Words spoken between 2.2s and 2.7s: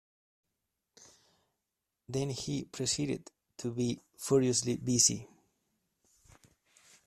he